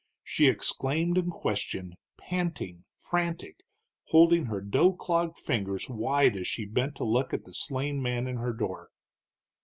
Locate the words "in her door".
8.27-8.89